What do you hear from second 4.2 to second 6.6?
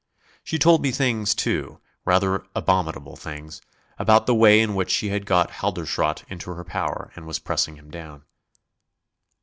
the way in which she had got Halderschrodt into